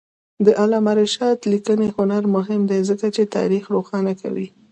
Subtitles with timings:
[0.45, 4.47] د علامه رشاد لیکنی هنر مهم دی ځکه چې تاریخ روښانه کوي.